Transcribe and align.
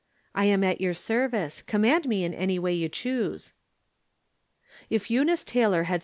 "I 0.33 0.45
am 0.45 0.63
at 0.63 0.81
your 0.81 0.95
service; 0.95 1.61
command 1.61 2.05
m.e 2.07 2.23
in 2.23 2.33
any 2.33 2.57
way 2.57 2.73
you 2.73 2.89
choose." 2.89 3.53
If 4.89 5.11
Eunice 5.11 5.43
Taylor 5.43 5.83
had. 5.83 5.99